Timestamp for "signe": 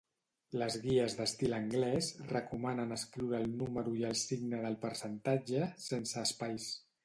4.25-4.65